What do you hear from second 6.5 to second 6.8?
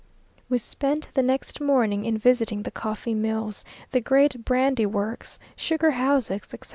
etc.